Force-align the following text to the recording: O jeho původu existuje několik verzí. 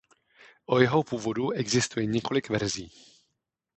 O 0.65 0.79
jeho 0.79 1.03
původu 1.03 1.49
existuje 1.51 2.05
několik 2.05 2.49
verzí. 2.49 2.91